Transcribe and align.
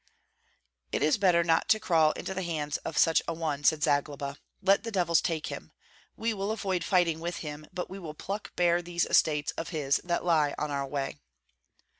"It 0.91 1.03
is 1.03 1.19
better 1.19 1.43
not 1.43 1.69
to 1.69 1.79
crawl 1.79 2.11
into 2.13 2.33
the 2.33 2.41
hands 2.41 2.77
of 2.77 2.97
such 2.97 3.21
a 3.27 3.35
one," 3.35 3.63
said 3.63 3.83
Zagloba. 3.83 4.37
"Let 4.59 4.81
the 4.83 4.89
devils 4.89 5.21
take 5.21 5.45
him! 5.53 5.73
We 6.17 6.33
will 6.33 6.51
avoid 6.51 6.83
fighting 6.83 7.19
with 7.19 7.35
him, 7.45 7.67
but 7.71 7.87
we 7.87 7.99
will 7.99 8.15
pluck 8.15 8.55
bare 8.55 8.81
these 8.81 9.05
estates 9.05 9.51
of 9.57 9.69
his 9.69 10.01
that 10.03 10.25
lie 10.25 10.55
on 10.57 10.71
our 10.71 10.87
way." 10.87 11.19